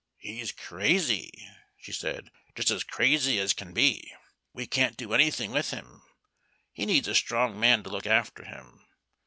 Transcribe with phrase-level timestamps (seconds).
[0.17, 1.31] "He's crazy,"
[1.77, 4.11] she said, "just as crazy as can be.
[4.51, 6.01] We can't do anything with him.
[6.71, 8.83] He needs a strong man to look after him.